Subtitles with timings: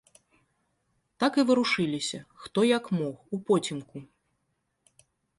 [1.23, 3.97] Так і варушыліся, хто як мог, упоцемку.